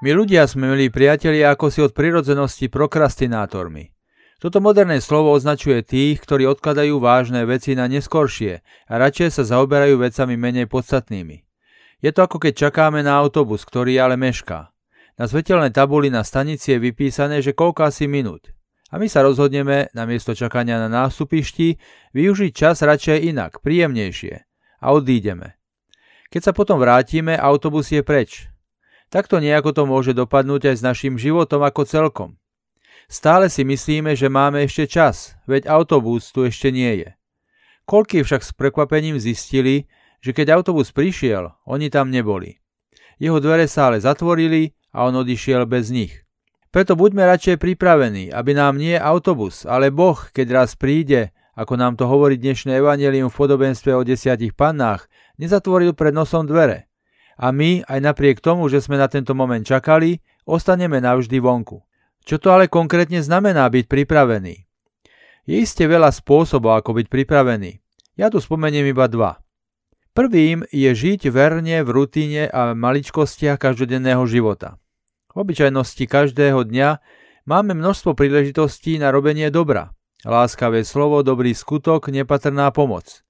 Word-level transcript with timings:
My 0.00 0.16
ľudia 0.16 0.48
sme, 0.48 0.72
milí 0.72 0.88
priatelia, 0.88 1.52
ako 1.52 1.68
si 1.68 1.84
od 1.84 1.92
prirodzenosti 1.92 2.72
prokrastinátormi. 2.72 3.92
Toto 4.40 4.56
moderné 4.56 4.96
slovo 5.04 5.36
označuje 5.36 5.84
tých, 5.84 6.24
ktorí 6.24 6.48
odkladajú 6.48 6.96
vážne 6.96 7.44
veci 7.44 7.76
na 7.76 7.84
neskoršie 7.84 8.64
a 8.88 8.92
radšej 8.96 9.28
sa 9.28 9.44
zaoberajú 9.44 10.00
vecami 10.00 10.40
menej 10.40 10.72
podstatnými. 10.72 11.44
Je 12.00 12.10
to 12.16 12.24
ako 12.24 12.40
keď 12.40 12.72
čakáme 12.72 13.04
na 13.04 13.12
autobus, 13.12 13.60
ktorý 13.68 14.00
ale 14.00 14.16
mešká. 14.16 14.72
Na 15.20 15.28
svetelnej 15.28 15.68
tabuli 15.68 16.08
na 16.08 16.24
stanici 16.24 16.72
je 16.72 16.80
vypísané, 16.80 17.44
že 17.44 17.52
koľko 17.52 17.92
asi 17.92 18.08
minút. 18.08 18.48
A 18.88 18.96
my 18.96 19.04
sa 19.04 19.20
rozhodneme, 19.20 19.92
namiesto 19.92 20.32
čakania 20.32 20.80
na 20.80 20.88
nástupišti, 20.88 21.76
využiť 22.16 22.52
čas 22.56 22.80
radšej 22.80 23.28
inak, 23.36 23.60
príjemnejšie. 23.60 24.34
A 24.80 24.96
odídeme. 24.96 25.60
Keď 26.32 26.40
sa 26.40 26.52
potom 26.56 26.80
vrátime, 26.80 27.36
autobus 27.36 27.92
je 27.92 28.00
preč. 28.00 28.48
Takto 29.10 29.42
nejako 29.42 29.74
to 29.74 29.82
môže 29.90 30.14
dopadnúť 30.14 30.70
aj 30.70 30.76
s 30.78 30.86
našim 30.86 31.18
životom 31.18 31.66
ako 31.66 31.82
celkom. 31.82 32.30
Stále 33.10 33.50
si 33.50 33.66
myslíme, 33.66 34.14
že 34.14 34.30
máme 34.30 34.62
ešte 34.62 34.86
čas, 34.86 35.34
veď 35.50 35.66
autobus 35.66 36.30
tu 36.30 36.46
ešte 36.46 36.70
nie 36.70 37.02
je. 37.02 37.10
Koľký 37.90 38.22
však 38.22 38.46
s 38.46 38.54
prekvapením 38.54 39.18
zistili, 39.18 39.90
že 40.22 40.30
keď 40.30 40.62
autobus 40.62 40.94
prišiel, 40.94 41.50
oni 41.66 41.90
tam 41.90 42.14
neboli. 42.14 42.62
Jeho 43.18 43.42
dvere 43.42 43.66
sa 43.66 43.90
ale 43.90 43.98
zatvorili 43.98 44.78
a 44.94 45.10
on 45.10 45.18
odišiel 45.26 45.66
bez 45.66 45.90
nich. 45.90 46.22
Preto 46.70 46.94
buďme 46.94 47.26
radšej 47.26 47.58
pripravení, 47.58 48.30
aby 48.30 48.54
nám 48.54 48.78
nie 48.78 48.94
autobus, 48.94 49.66
ale 49.66 49.90
Boh, 49.90 50.22
keď 50.30 50.62
raz 50.62 50.78
príde, 50.78 51.34
ako 51.58 51.74
nám 51.74 51.98
to 51.98 52.06
hovorí 52.06 52.38
dnešné 52.38 52.78
evanelium 52.78 53.26
v 53.26 53.38
podobenstve 53.42 53.90
o 53.90 54.06
desiatich 54.06 54.54
pannách, 54.54 55.10
nezatvoril 55.34 55.98
pred 55.98 56.14
nosom 56.14 56.46
dvere, 56.46 56.89
a 57.40 57.46
my, 57.56 57.88
aj 57.88 57.98
napriek 58.04 58.44
tomu, 58.44 58.68
že 58.68 58.84
sme 58.84 59.00
na 59.00 59.08
tento 59.08 59.32
moment 59.32 59.64
čakali, 59.64 60.20
ostaneme 60.44 61.00
navždy 61.00 61.40
vonku. 61.40 61.80
Čo 62.20 62.36
to 62.36 62.52
ale 62.52 62.68
konkrétne 62.68 63.24
znamená 63.24 63.64
byť 63.72 63.88
pripravený? 63.88 64.68
Je 65.48 65.56
iste 65.64 65.88
veľa 65.88 66.12
spôsobov, 66.12 66.76
ako 66.76 67.00
byť 67.00 67.06
pripravený. 67.08 67.80
Ja 68.20 68.28
tu 68.28 68.44
spomeniem 68.44 68.92
iba 68.92 69.08
dva. 69.08 69.40
Prvým 70.12 70.68
je 70.68 70.92
žiť 70.92 71.32
verne 71.32 71.80
v 71.80 71.88
rutine 71.88 72.44
a 72.52 72.76
maličkostiach 72.76 73.56
každodenného 73.56 74.20
života. 74.28 74.76
V 75.32 75.40
obyčajnosti 75.40 76.04
každého 76.04 76.68
dňa 76.68 77.00
máme 77.48 77.72
množstvo 77.72 78.12
príležitostí 78.12 79.00
na 79.00 79.08
robenie 79.08 79.48
dobra. 79.48 79.96
Láskavé 80.28 80.84
slovo, 80.84 81.24
dobrý 81.24 81.56
skutok, 81.56 82.12
nepatrná 82.12 82.68
pomoc. 82.68 83.24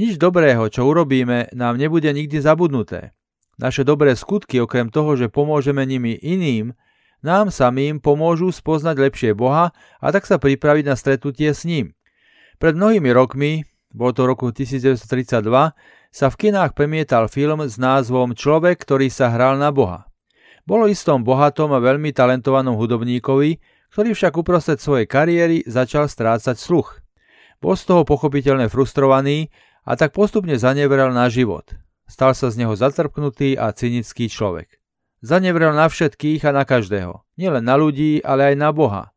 Nič 0.00 0.16
dobrého, 0.16 0.64
čo 0.72 0.88
urobíme, 0.88 1.52
nám 1.52 1.76
nebude 1.76 2.08
nikdy 2.08 2.40
zabudnuté. 2.40 3.12
Naše 3.54 3.86
dobré 3.86 4.18
skutky, 4.18 4.58
okrem 4.58 4.90
toho, 4.90 5.14
že 5.14 5.30
pomôžeme 5.30 5.86
nimi 5.86 6.18
iným, 6.18 6.74
nám 7.24 7.48
samým 7.48 8.02
pomôžu 8.02 8.52
spoznať 8.52 8.96
lepšie 9.00 9.30
Boha 9.32 9.72
a 10.02 10.06
tak 10.12 10.28
sa 10.28 10.36
pripraviť 10.36 10.84
na 10.84 10.94
stretnutie 10.98 11.54
s 11.54 11.64
ním. 11.64 11.96
Pred 12.60 12.76
mnohými 12.76 13.08
rokmi, 13.14 13.64
bol 13.94 14.12
to 14.12 14.26
roku 14.26 14.50
1932, 14.52 14.98
sa 16.14 16.26
v 16.30 16.36
kinách 16.38 16.78
premietal 16.78 17.26
film 17.26 17.64
s 17.64 17.78
názvom 17.80 18.36
Človek, 18.36 18.82
ktorý 18.82 19.08
sa 19.08 19.30
hral 19.32 19.58
na 19.58 19.70
Boha. 19.70 20.06
Bolo 20.66 20.88
istom 20.88 21.22
bohatom 21.22 21.72
a 21.76 21.82
veľmi 21.82 22.10
talentovanom 22.14 22.76
hudobníkovi, 22.78 23.58
ktorý 23.94 24.10
však 24.16 24.34
uprostred 24.34 24.82
svojej 24.82 25.06
kariéry 25.06 25.62
začal 25.68 26.10
strácať 26.10 26.58
sluch. 26.58 26.98
Bol 27.62 27.78
z 27.78 27.84
toho 27.86 28.02
pochopiteľne 28.02 28.66
frustrovaný 28.66 29.48
a 29.86 29.94
tak 29.94 30.10
postupne 30.10 30.58
zaneveral 30.58 31.14
na 31.14 31.30
život. 31.30 31.83
Stal 32.04 32.36
sa 32.36 32.52
z 32.52 32.60
neho 32.60 32.76
zatrpknutý 32.76 33.56
a 33.56 33.72
cynický 33.72 34.28
človek. 34.28 34.76
Zanevrel 35.24 35.72
na 35.72 35.88
všetkých 35.88 36.44
a 36.44 36.52
na 36.52 36.68
každého. 36.68 37.24
Nielen 37.40 37.64
na 37.64 37.80
ľudí, 37.80 38.20
ale 38.20 38.52
aj 38.52 38.56
na 38.60 38.70
Boha. 38.76 39.16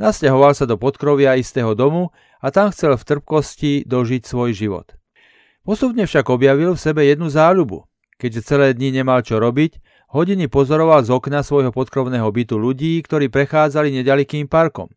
Nasťahoval 0.00 0.56
sa 0.56 0.64
do 0.64 0.80
podkrovia 0.80 1.36
istého 1.36 1.76
domu 1.76 2.08
a 2.40 2.48
tam 2.48 2.72
chcel 2.72 2.96
v 2.96 3.04
trpkosti 3.04 3.84
dožiť 3.84 4.24
svoj 4.24 4.56
život. 4.56 4.96
Postupne 5.60 6.08
však 6.08 6.24
objavil 6.32 6.72
v 6.72 6.80
sebe 6.80 7.04
jednu 7.04 7.28
záľubu. 7.28 7.84
Keďže 8.16 8.48
celé 8.48 8.72
dni 8.72 9.04
nemal 9.04 9.20
čo 9.20 9.36
robiť, 9.36 9.76
hodiny 10.16 10.48
pozoroval 10.48 11.04
z 11.04 11.12
okna 11.12 11.44
svojho 11.44 11.68
podkrovného 11.68 12.24
bytu 12.32 12.56
ľudí, 12.56 12.96
ktorí 13.04 13.28
prechádzali 13.28 13.92
nedalekým 14.00 14.48
parkom. 14.48 14.88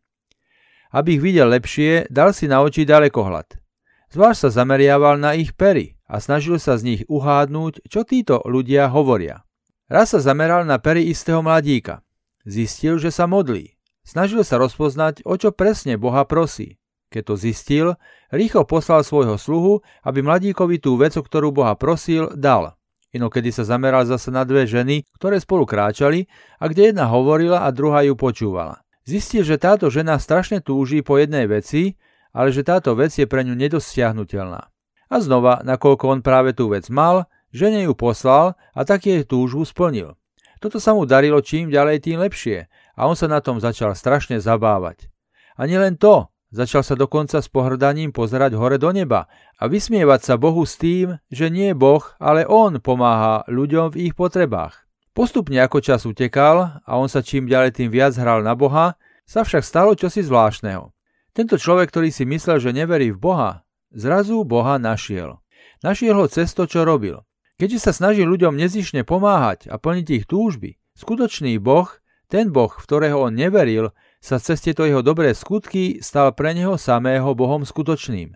Aby 0.88 1.20
ich 1.20 1.22
videl 1.22 1.52
lepšie, 1.52 2.08
dal 2.08 2.32
si 2.32 2.48
na 2.48 2.64
oči 2.64 2.88
ďalekohľad. 2.88 3.60
Zvlášť 4.08 4.48
sa 4.48 4.64
zameriaval 4.64 5.20
na 5.20 5.36
ich 5.36 5.52
pery 5.52 5.93
a 6.04 6.20
snažil 6.20 6.60
sa 6.60 6.76
z 6.76 6.82
nich 6.84 7.02
uhádnuť, 7.08 7.88
čo 7.88 8.04
títo 8.04 8.44
ľudia 8.44 8.88
hovoria. 8.92 9.42
Raz 9.88 10.16
sa 10.16 10.20
zameral 10.20 10.64
na 10.64 10.80
pery 10.80 11.08
istého 11.08 11.44
mladíka. 11.44 12.00
Zistil, 12.44 13.00
že 13.00 13.12
sa 13.12 13.24
modlí. 13.28 13.76
Snažil 14.04 14.44
sa 14.44 14.60
rozpoznať, 14.60 15.24
o 15.24 15.34
čo 15.36 15.52
presne 15.52 15.96
Boha 15.96 16.28
prosí. 16.28 16.76
Keď 17.08 17.22
to 17.24 17.34
zistil, 17.40 17.86
rýchlo 18.28 18.68
poslal 18.68 19.00
svojho 19.00 19.40
sluhu, 19.40 19.80
aby 20.04 20.20
mladíkovi 20.20 20.80
tú 20.80 20.96
vec, 21.00 21.16
o 21.16 21.22
ktorú 21.24 21.52
Boha 21.52 21.72
prosil, 21.78 22.32
dal. 22.36 22.76
Inokedy 23.14 23.54
sa 23.54 23.62
zameral 23.64 24.04
zase 24.04 24.34
na 24.34 24.42
dve 24.42 24.66
ženy, 24.66 25.06
ktoré 25.16 25.38
spolu 25.38 25.64
kráčali 25.64 26.26
a 26.58 26.66
kde 26.66 26.90
jedna 26.90 27.06
hovorila 27.06 27.62
a 27.64 27.70
druhá 27.70 28.02
ju 28.02 28.18
počúvala. 28.18 28.82
Zistil, 29.06 29.46
že 29.46 29.60
táto 29.60 29.86
žena 29.88 30.18
strašne 30.18 30.58
túží 30.58 31.04
po 31.04 31.16
jednej 31.20 31.46
veci 31.46 31.94
ale 32.34 32.50
že 32.50 32.66
táto 32.66 32.98
vec 32.98 33.14
je 33.14 33.30
pre 33.30 33.46
ňu 33.46 33.54
nedosiahnutelná. 33.54 34.73
A 35.14 35.22
znova, 35.22 35.62
nakoľko 35.62 36.10
on 36.10 36.20
práve 36.26 36.58
tú 36.58 36.74
vec 36.74 36.90
mal, 36.90 37.30
žene 37.54 37.86
ju 37.86 37.94
poslal 37.94 38.58
a 38.74 38.82
tak 38.82 39.06
jej 39.06 39.22
túžbu 39.22 39.62
splnil. 39.62 40.18
Toto 40.58 40.82
sa 40.82 40.90
mu 40.90 41.06
darilo 41.06 41.38
čím 41.38 41.70
ďalej 41.70 42.02
tým 42.02 42.18
lepšie 42.18 42.66
a 42.98 43.00
on 43.06 43.14
sa 43.14 43.30
na 43.30 43.38
tom 43.38 43.62
začal 43.62 43.94
strašne 43.94 44.42
zabávať. 44.42 45.06
A 45.54 45.70
nielen 45.70 45.94
to, 45.94 46.34
začal 46.50 46.82
sa 46.82 46.98
dokonca 46.98 47.38
s 47.38 47.46
pohrdaním 47.46 48.10
pozerať 48.10 48.58
hore 48.58 48.74
do 48.74 48.90
neba 48.90 49.30
a 49.54 49.70
vysmievať 49.70 50.20
sa 50.26 50.34
Bohu 50.34 50.66
s 50.66 50.74
tým, 50.74 51.22
že 51.30 51.46
nie 51.46 51.78
Boh, 51.78 52.02
ale 52.18 52.42
On 52.42 52.74
pomáha 52.82 53.46
ľuďom 53.46 53.94
v 53.94 54.10
ich 54.10 54.14
potrebách. 54.18 54.82
Postupne 55.14 55.62
ako 55.62 55.78
čas 55.78 56.10
utekal 56.10 56.82
a 56.82 56.92
on 56.98 57.06
sa 57.06 57.22
čím 57.22 57.46
ďalej 57.46 57.78
tým 57.78 57.94
viac 57.94 58.18
hral 58.18 58.42
na 58.42 58.58
Boha, 58.58 58.98
sa 59.22 59.46
však 59.46 59.62
stalo 59.62 59.94
čosi 59.94 60.26
zvláštneho. 60.26 60.90
Tento 61.30 61.54
človek, 61.54 61.94
ktorý 61.94 62.10
si 62.10 62.26
myslel, 62.26 62.58
že 62.58 62.74
neverí 62.74 63.14
v 63.14 63.22
Boha, 63.22 63.63
zrazu 63.94 64.42
Boha 64.44 64.76
našiel. 64.76 65.40
Našiel 65.80 66.18
ho 66.18 66.26
cez 66.28 66.52
to, 66.52 66.66
čo 66.66 66.82
robil. 66.82 67.22
Keďže 67.54 67.86
sa 67.86 67.92
snaží 67.94 68.26
ľuďom 68.26 68.58
nezišne 68.58 69.06
pomáhať 69.06 69.70
a 69.70 69.78
plniť 69.78 70.06
ich 70.10 70.24
túžby, 70.26 70.76
skutočný 70.98 71.56
Boh, 71.62 71.86
ten 72.26 72.50
Boh, 72.50 72.74
v 72.74 72.82
ktorého 72.82 73.30
on 73.30 73.38
neveril, 73.38 73.94
sa 74.18 74.42
cez 74.42 74.58
tieto 74.58 74.82
jeho 74.82 75.06
dobré 75.06 75.30
skutky 75.36 76.02
stal 76.02 76.34
pre 76.34 76.50
neho 76.50 76.74
samého 76.74 77.30
Bohom 77.38 77.62
skutočným. 77.62 78.34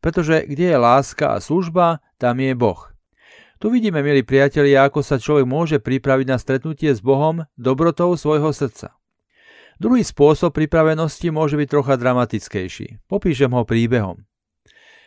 Pretože 0.00 0.48
kde 0.48 0.72
je 0.72 0.78
láska 0.80 1.36
a 1.36 1.42
služba, 1.44 2.00
tam 2.16 2.40
je 2.40 2.56
Boh. 2.56 2.94
Tu 3.60 3.68
vidíme, 3.68 4.00
milí 4.00 4.24
priatelia, 4.24 4.84
ako 4.86 5.00
sa 5.00 5.16
človek 5.20 5.46
môže 5.48 5.76
pripraviť 5.80 6.26
na 6.28 6.36
stretnutie 6.36 6.92
s 6.92 7.04
Bohom 7.04 7.44
dobrotou 7.56 8.12
svojho 8.16 8.52
srdca. 8.52 8.96
Druhý 9.82 10.06
spôsob 10.06 10.54
pripravenosti 10.54 11.34
môže 11.34 11.58
byť 11.58 11.68
trocha 11.68 11.98
dramatickejší. 11.98 13.10
Popíšem 13.10 13.50
ho 13.50 13.66
príbehom. 13.66 14.22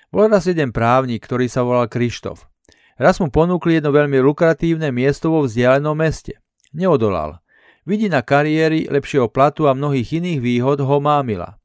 Bol 0.07 0.31
raz 0.31 0.47
jeden 0.47 0.71
právnik, 0.71 1.27
ktorý 1.27 1.51
sa 1.51 1.67
volal 1.67 1.91
Krištof. 1.91 2.47
Raz 2.95 3.19
mu 3.19 3.27
ponúkli 3.27 3.77
jedno 3.77 3.91
veľmi 3.91 4.17
lukratívne 4.23 4.89
miesto 4.89 5.29
vo 5.29 5.43
vzdialenom 5.43 5.93
meste. 5.93 6.39
Neodolal. 6.71 7.43
Vidina 7.83 8.23
kariéry, 8.23 8.87
lepšieho 8.87 9.27
platu 9.27 9.67
a 9.67 9.75
mnohých 9.75 10.19
iných 10.19 10.39
výhod 10.41 10.79
ho 10.83 10.97
mámila. 10.99 11.59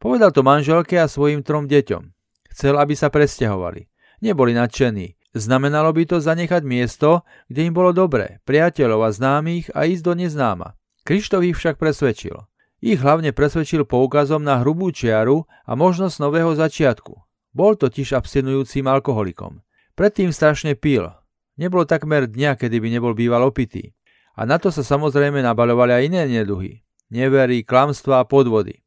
Povedal 0.00 0.32
to 0.32 0.40
manželke 0.40 0.96
a 0.96 1.08
svojim 1.08 1.44
trom 1.44 1.68
deťom. 1.68 2.02
Chcel, 2.50 2.80
aby 2.80 2.96
sa 2.96 3.12
presťahovali. 3.12 3.88
Neboli 4.24 4.56
nadšení. 4.56 5.16
Znamenalo 5.30 5.94
by 5.94 6.02
to 6.10 6.16
zanechať 6.18 6.66
miesto, 6.66 7.22
kde 7.46 7.70
im 7.70 7.74
bolo 7.76 7.94
dobre, 7.94 8.42
priateľov 8.42 9.06
a 9.06 9.10
známych 9.14 9.70
a 9.76 9.86
ísť 9.86 10.02
do 10.02 10.12
neznáma. 10.18 10.74
Krištof 11.06 11.46
ich 11.46 11.54
však 11.54 11.78
presvedčil. 11.78 12.34
Ich 12.82 12.98
hlavne 12.98 13.30
presvedčil 13.30 13.86
poukazom 13.86 14.42
na 14.42 14.58
hrubú 14.64 14.90
čiaru 14.90 15.46
a 15.68 15.76
možnosť 15.78 16.16
nového 16.18 16.56
začiatku. 16.56 17.29
Bol 17.50 17.74
totiž 17.74 18.14
abstinujúcim 18.14 18.86
alkoholikom. 18.86 19.62
Predtým 19.98 20.30
strašne 20.30 20.78
pil. 20.78 21.10
Nebolo 21.58 21.82
takmer 21.82 22.30
dňa, 22.30 22.54
kedy 22.54 22.78
by 22.78 22.88
nebol 22.88 23.12
býval 23.12 23.42
opitý. 23.42 23.92
A 24.38 24.46
na 24.46 24.56
to 24.56 24.70
sa 24.70 24.86
samozrejme 24.86 25.42
nabaľovali 25.42 25.92
aj 25.92 26.02
iné 26.06 26.22
neduhy. 26.30 26.86
Nevery, 27.10 27.66
klamstva 27.66 28.22
a 28.22 28.24
podvody. 28.24 28.80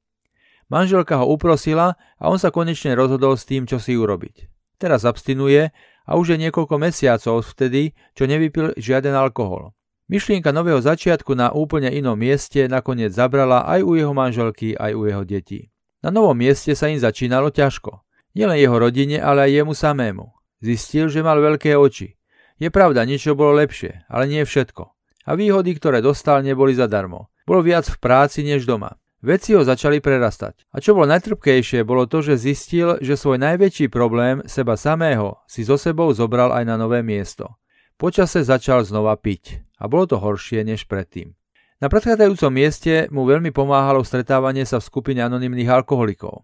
Manželka 0.72 1.20
ho 1.20 1.28
uprosila 1.28 2.00
a 2.16 2.32
on 2.32 2.40
sa 2.40 2.50
konečne 2.50 2.96
rozhodol 2.96 3.36
s 3.36 3.44
tým, 3.44 3.68
čo 3.68 3.78
si 3.78 4.00
urobiť. 4.00 4.48
Teraz 4.80 5.04
abstinuje 5.04 5.70
a 6.08 6.12
už 6.16 6.34
je 6.34 6.48
niekoľko 6.48 6.76
mesiacov 6.80 7.44
vtedy, 7.54 7.94
čo 8.16 8.26
nevypil 8.26 8.74
žiaden 8.80 9.14
alkohol. 9.14 9.76
Myšlienka 10.08 10.52
nového 10.52 10.80
začiatku 10.80 11.36
na 11.36 11.52
úplne 11.52 11.92
inom 11.92 12.16
mieste 12.16 12.68
nakoniec 12.68 13.12
zabrala 13.16 13.64
aj 13.68 13.84
u 13.84 13.96
jeho 13.96 14.12
manželky, 14.16 14.76
aj 14.76 14.92
u 14.96 15.08
jeho 15.08 15.24
detí. 15.24 15.72
Na 16.04 16.12
novom 16.12 16.36
mieste 16.36 16.76
sa 16.76 16.92
im 16.92 17.00
začínalo 17.00 17.52
ťažko. 17.52 18.04
Nielen 18.34 18.58
jeho 18.58 18.78
rodine, 18.82 19.22
ale 19.22 19.50
aj 19.50 19.52
jemu 19.62 19.74
samému. 19.78 20.26
Zistil, 20.58 21.10
že 21.10 21.22
mal 21.22 21.38
veľké 21.38 21.78
oči. 21.78 22.18
Je 22.58 22.70
pravda, 22.74 23.06
niečo 23.06 23.38
bolo 23.38 23.58
lepšie, 23.58 24.10
ale 24.10 24.26
nie 24.26 24.42
všetko. 24.42 24.84
A 25.30 25.32
výhody, 25.38 25.78
ktoré 25.78 26.02
dostal, 26.02 26.42
neboli 26.42 26.74
zadarmo. 26.74 27.30
Bol 27.46 27.62
viac 27.62 27.86
v 27.88 27.98
práci 28.00 28.42
než 28.42 28.66
doma. 28.66 28.98
Veci 29.24 29.56
ho 29.56 29.64
začali 29.64 30.04
prerastať. 30.04 30.68
A 30.76 30.84
čo 30.84 30.92
bolo 30.92 31.08
najtrpkejšie, 31.08 31.88
bolo 31.88 32.12
to, 32.12 32.20
že 32.20 32.36
zistil, 32.44 33.00
že 33.00 33.16
svoj 33.16 33.40
najväčší 33.40 33.88
problém, 33.88 34.44
seba 34.44 34.76
samého, 34.76 35.40
si 35.48 35.64
so 35.64 35.80
sebou 35.80 36.12
zobral 36.12 36.52
aj 36.52 36.68
na 36.68 36.76
nové 36.76 37.00
miesto. 37.00 37.56
Počase 37.96 38.44
začal 38.44 38.84
znova 38.84 39.16
piť. 39.16 39.64
A 39.80 39.88
bolo 39.88 40.12
to 40.12 40.20
horšie 40.20 40.68
než 40.68 40.92
predtým. 40.92 41.36
Na 41.80 41.88
predchádzajúcom 41.88 42.52
mieste 42.52 43.08
mu 43.12 43.28
veľmi 43.28 43.52
pomáhalo 43.52 44.04
stretávanie 44.04 44.68
sa 44.68 44.80
v 44.80 44.88
skupine 44.88 45.24
anonimných 45.24 45.72
alkoholikov. 45.72 46.44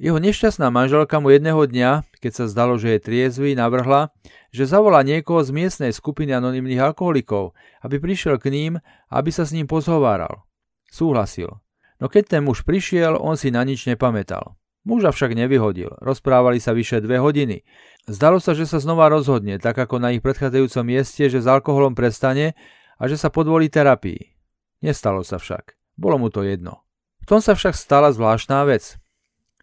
Jeho 0.00 0.16
nešťastná 0.16 0.72
manželka 0.72 1.20
mu 1.20 1.28
jedného 1.28 1.60
dňa, 1.60 2.08
keď 2.24 2.32
sa 2.32 2.44
zdalo, 2.48 2.80
že 2.80 2.96
je 2.96 3.04
triezvy, 3.04 3.52
navrhla, 3.52 4.08
že 4.48 4.64
zavolá 4.64 5.04
niekoho 5.04 5.44
z 5.44 5.52
miestnej 5.52 5.92
skupiny 5.92 6.32
anonimných 6.32 6.80
alkoholikov, 6.80 7.52
aby 7.84 8.00
prišiel 8.00 8.40
k 8.40 8.48
ním 8.48 8.72
aby 9.10 9.30
sa 9.34 9.42
s 9.42 9.52
ním 9.52 9.66
pozhováral. 9.66 10.46
Súhlasil. 10.88 11.60
No 12.00 12.08
keď 12.08 12.38
ten 12.38 12.42
muž 12.46 12.64
prišiel, 12.64 13.18
on 13.18 13.36
si 13.36 13.52
na 13.52 13.66
nič 13.66 13.84
nepamätal. 13.84 14.56
Muža 14.88 15.12
však 15.12 15.36
nevyhodil, 15.36 15.92
rozprávali 16.00 16.56
sa 16.56 16.72
vyše 16.72 17.04
dve 17.04 17.20
hodiny. 17.20 17.68
Zdalo 18.08 18.40
sa, 18.40 18.56
že 18.56 18.64
sa 18.64 18.80
znova 18.80 19.12
rozhodne, 19.12 19.60
tak 19.60 19.76
ako 19.76 20.00
na 20.00 20.16
ich 20.16 20.24
predchádzajúcom 20.24 20.84
mieste, 20.88 21.28
že 21.28 21.44
s 21.44 21.44
alkoholom 21.44 21.92
prestane 21.92 22.56
a 22.96 23.04
že 23.04 23.20
sa 23.20 23.28
podvolí 23.28 23.68
terapii. 23.68 24.32
Nestalo 24.80 25.20
sa 25.20 25.36
však. 25.36 25.76
Bolo 26.00 26.16
mu 26.16 26.32
to 26.32 26.40
jedno. 26.40 26.88
V 27.20 27.36
tom 27.36 27.44
sa 27.44 27.52
však 27.52 27.76
stala 27.76 28.08
zvláštna 28.08 28.64
vec. 28.64 28.96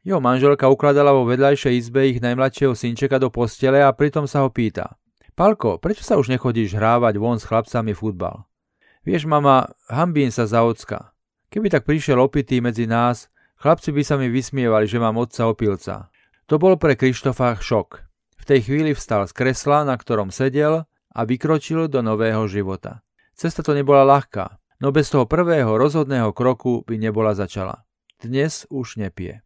Jeho 0.08 0.24
manželka 0.24 0.72
ukladala 0.72 1.12
vo 1.12 1.28
vedľajšej 1.28 1.74
izbe 1.84 2.08
ich 2.08 2.24
najmladšieho 2.24 2.72
synčeka 2.72 3.20
do 3.20 3.28
postele 3.28 3.84
a 3.84 3.92
pritom 3.92 4.24
sa 4.24 4.40
ho 4.40 4.48
pýta. 4.48 4.96
Palko, 5.36 5.84
prečo 5.84 6.00
sa 6.00 6.16
už 6.16 6.32
nechodíš 6.32 6.80
hrávať 6.80 7.20
von 7.20 7.36
s 7.36 7.44
chlapcami 7.44 7.92
futbal? 7.92 8.48
Vieš, 9.04 9.28
mama, 9.28 9.68
hambím 9.92 10.32
sa 10.32 10.48
za 10.48 10.64
ocka. 10.64 11.12
Keby 11.52 11.68
tak 11.68 11.84
prišiel 11.84 12.24
opitý 12.24 12.64
medzi 12.64 12.88
nás, 12.88 13.28
chlapci 13.60 13.92
by 13.92 14.00
sa 14.08 14.16
mi 14.16 14.32
vysmievali, 14.32 14.88
že 14.88 14.96
mám 14.96 15.20
otca 15.20 15.44
opilca. 15.52 16.08
To 16.48 16.56
bol 16.56 16.80
pre 16.80 16.96
Krištofa 16.96 17.60
šok. 17.60 18.00
V 18.40 18.44
tej 18.48 18.64
chvíli 18.64 18.96
vstal 18.96 19.28
z 19.28 19.36
kresla, 19.36 19.84
na 19.84 20.00
ktorom 20.00 20.32
sedel 20.32 20.88
a 20.88 21.20
vykročil 21.28 21.92
do 21.92 22.00
nového 22.00 22.48
života. 22.48 23.04
Cesta 23.36 23.60
to 23.60 23.76
nebola 23.76 24.08
ľahká, 24.08 24.56
no 24.80 24.96
bez 24.96 25.12
toho 25.12 25.28
prvého 25.28 25.76
rozhodného 25.76 26.32
kroku 26.32 26.88
by 26.88 26.96
nebola 26.96 27.36
začala. 27.36 27.84
Dnes 28.24 28.64
už 28.72 29.04
nepije. 29.04 29.44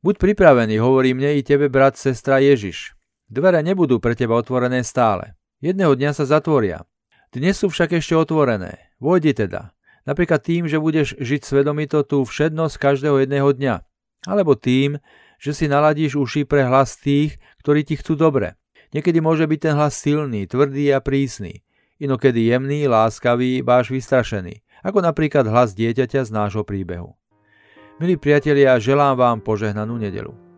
Buď 0.00 0.16
pripravený, 0.16 0.80
hovorí 0.80 1.12
mne 1.12 1.36
i 1.36 1.44
tebe 1.44 1.68
brat, 1.68 1.92
sestra 2.00 2.40
Ježiš. 2.40 2.96
Dvere 3.28 3.60
nebudú 3.60 4.00
pre 4.00 4.16
teba 4.16 4.32
otvorené 4.40 4.80
stále. 4.80 5.36
Jedného 5.60 5.92
dňa 5.92 6.16
sa 6.16 6.24
zatvoria. 6.24 6.88
Dnes 7.28 7.60
sú 7.60 7.68
však 7.68 8.00
ešte 8.00 8.16
otvorené. 8.16 8.80
Vojdi 8.96 9.36
teda. 9.36 9.76
Napríklad 10.08 10.40
tým, 10.40 10.64
že 10.72 10.80
budeš 10.80 11.20
žiť 11.20 11.44
svedomito 11.44 12.00
tú 12.00 12.24
všednosť 12.24 12.80
každého 12.80 13.28
jedného 13.28 13.52
dňa. 13.52 13.84
Alebo 14.24 14.56
tým, 14.56 14.96
že 15.36 15.52
si 15.52 15.68
naladíš 15.68 16.16
uši 16.16 16.48
pre 16.48 16.64
hlas 16.64 16.96
tých, 16.96 17.36
ktorí 17.60 17.84
ti 17.84 18.00
chcú 18.00 18.16
dobre. 18.16 18.56
Niekedy 18.96 19.20
môže 19.20 19.44
byť 19.44 19.60
ten 19.60 19.76
hlas 19.76 20.00
silný, 20.00 20.48
tvrdý 20.48 20.96
a 20.96 21.04
prísny. 21.04 21.60
Inokedy 22.00 22.48
jemný, 22.48 22.88
láskavý, 22.88 23.60
báš 23.60 23.92
vystrašený. 23.92 24.64
Ako 24.80 25.04
napríklad 25.04 25.44
hlas 25.44 25.76
dieťaťa 25.76 26.24
z 26.24 26.30
nášho 26.32 26.64
príbehu. 26.64 27.19
Milí 28.00 28.16
priatelia, 28.16 28.80
želám 28.80 29.12
vám 29.12 29.38
požehnanú 29.44 30.00
nedelu. 30.00 30.49